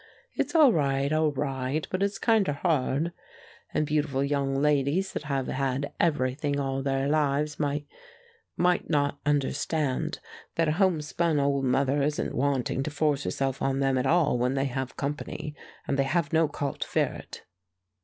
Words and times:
It's 0.33 0.55
all 0.55 0.73
right, 0.73 1.13
all 1.13 1.31
right, 1.31 1.87
but 1.91 2.01
it's 2.01 2.17
kinder 2.17 2.53
hard. 2.53 3.13
And 3.71 3.85
beautiful 3.85 4.23
young 4.23 4.55
ladies 4.59 5.13
that 5.13 5.25
have 5.25 5.45
had 5.45 5.93
everything 5.99 6.59
all 6.59 6.81
their 6.81 7.07
lives 7.07 7.59
might 7.59 7.85
might 8.57 8.89
not 8.89 9.19
understand 9.27 10.19
that 10.55 10.67
a 10.69 10.79
homespun 10.81 11.39
old 11.39 11.65
mother 11.65 12.01
isn't 12.01 12.33
wanting 12.33 12.81
to 12.81 12.89
force 12.89 13.25
herself 13.25 13.61
on 13.61 13.79
them 13.79 13.95
at 13.95 14.07
all 14.07 14.39
when 14.39 14.55
they 14.55 14.65
have 14.65 14.97
company, 14.97 15.55
and 15.87 15.99
they 15.99 16.03
have 16.03 16.33
no 16.33 16.47
call 16.47 16.73
to 16.73 16.87
fear 16.87 17.13
it." 17.13 17.43